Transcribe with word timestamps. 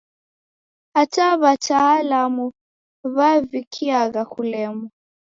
Hata 0.95 1.25
w'atalamu 1.41 2.45
w'avikiagha 3.15 4.21
kulemwa. 4.31 4.87